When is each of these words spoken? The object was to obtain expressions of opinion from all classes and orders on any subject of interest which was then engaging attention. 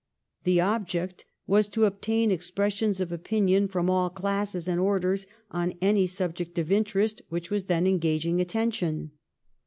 The 0.45 0.59
object 0.59 1.25
was 1.45 1.69
to 1.69 1.85
obtain 1.85 2.31
expressions 2.31 2.99
of 2.99 3.11
opinion 3.11 3.67
from 3.67 3.87
all 3.87 4.09
classes 4.09 4.67
and 4.67 4.79
orders 4.79 5.27
on 5.51 5.75
any 5.79 6.07
subject 6.07 6.57
of 6.57 6.71
interest 6.71 7.21
which 7.29 7.51
was 7.51 7.65
then 7.65 7.85
engaging 7.85 8.41
attention. 8.41 9.11